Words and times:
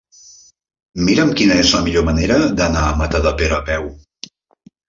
Mira'm 1.09 1.33
quina 1.41 1.59
és 1.65 1.73
la 1.77 1.83
millor 1.89 2.05
manera 2.09 2.39
d'anar 2.63 2.87
a 2.87 2.99
Matadepera 3.05 3.61
a 3.63 3.65
peu. 3.73 3.87